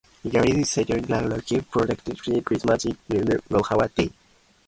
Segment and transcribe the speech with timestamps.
[0.23, 4.09] Initially, the station ran locally produced Christian programs about six hours a day.